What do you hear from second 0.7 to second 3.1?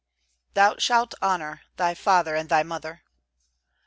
shalt honor thy father and thy mother."